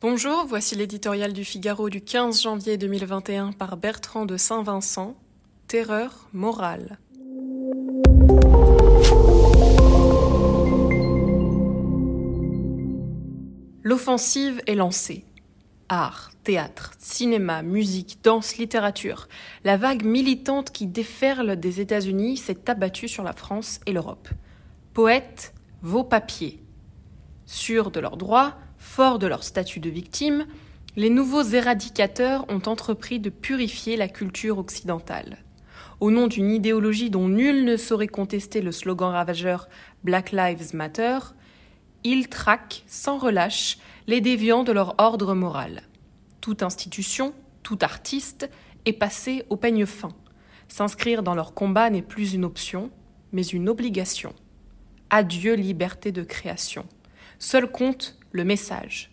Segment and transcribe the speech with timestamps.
[0.00, 5.16] Bonjour, voici l'éditorial du Figaro du 15 janvier 2021 par Bertrand de Saint-Vincent.
[5.66, 7.00] Terreur morale.
[13.82, 15.24] L'offensive est lancée.
[15.88, 19.26] Art, théâtre, cinéma, musique, danse, littérature.
[19.64, 24.28] La vague militante qui déferle des États-Unis s'est abattue sur la France et l'Europe.
[24.94, 26.62] Poètes, vos papiers.
[27.46, 30.46] Sûrs de leurs droits, Forts de leur statut de victime,
[30.96, 35.38] les nouveaux éradicateurs ont entrepris de purifier la culture occidentale.
[36.00, 39.68] Au nom d'une idéologie dont nul ne saurait contester le slogan ravageur
[40.04, 41.18] Black Lives Matter,
[42.04, 45.82] ils traquent sans relâche les déviants de leur ordre moral.
[46.40, 48.48] Toute institution, tout artiste
[48.86, 50.12] est passé au peigne fin.
[50.68, 52.90] S'inscrire dans leur combat n'est plus une option,
[53.32, 54.34] mais une obligation.
[55.10, 56.86] Adieu liberté de création.
[57.38, 59.10] Seul compte le message.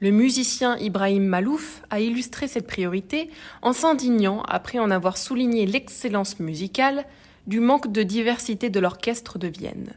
[0.00, 3.30] Le musicien Ibrahim Malouf a illustré cette priorité
[3.62, 7.04] en s'indignant, après en avoir souligné l'excellence musicale,
[7.48, 9.94] du manque de diversité de l'orchestre de Vienne.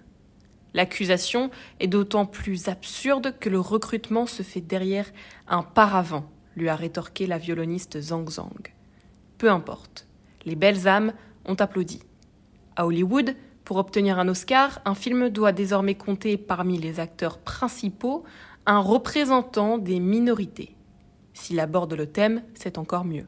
[0.74, 5.12] L'accusation est d'autant plus absurde que le recrutement se fait derrière
[5.48, 8.74] un paravent, lui a rétorqué la violoniste Zhang Zhang.
[9.38, 10.08] Peu importe,
[10.46, 11.14] les belles âmes
[11.46, 12.02] ont applaudi.
[12.76, 18.24] À Hollywood, pour obtenir un Oscar, un film doit désormais compter parmi les acteurs principaux
[18.66, 20.76] un représentant des minorités.
[21.34, 23.26] S'il aborde le thème, c'est encore mieux.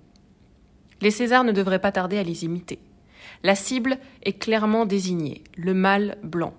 [1.01, 2.79] Les Césars ne devraient pas tarder à les imiter.
[3.41, 6.53] La cible est clairement désignée, le mâle blanc.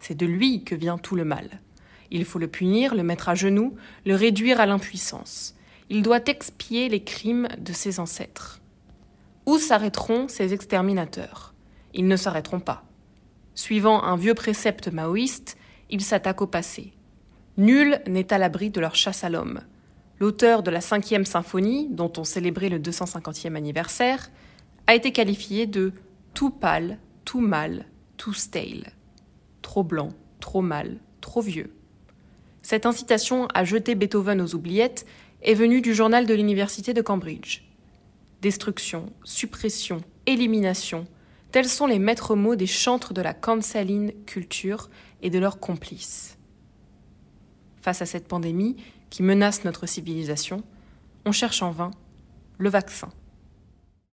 [0.00, 1.60] C'est de lui que vient tout le mal.
[2.10, 5.54] Il faut le punir, le mettre à genoux, le réduire à l'impuissance.
[5.90, 8.60] Il doit expier les crimes de ses ancêtres.
[9.46, 11.54] Où s'arrêteront ces exterminateurs?
[11.92, 12.84] Ils ne s'arrêteront pas.
[13.54, 15.56] Suivant un vieux précepte maoïste,
[15.90, 16.92] ils s'attaquent au passé.
[17.56, 19.60] Nul n'est à l'abri de leur chasse à l'homme.
[20.18, 24.30] L'auteur de la cinquième symphonie, dont on célébrait le 250e anniversaire,
[24.88, 25.92] a été qualifié de
[26.34, 27.86] tout pâle, tout mal,
[28.16, 28.92] tout stale.
[29.62, 30.08] Trop blanc,
[30.40, 31.72] trop mal, trop vieux.
[32.62, 35.06] Cette incitation à jeter Beethoven aux oubliettes
[35.42, 37.62] est venue du journal de l'Université de Cambridge.
[38.42, 41.06] Destruction, suppression, élimination,
[41.52, 44.90] tels sont les maîtres mots des chantres de la canceling culture
[45.22, 46.36] et de leurs complices
[47.84, 48.76] face à cette pandémie
[49.10, 50.62] qui menace notre civilisation,
[51.26, 51.90] on cherche en vain
[52.56, 53.10] le vaccin.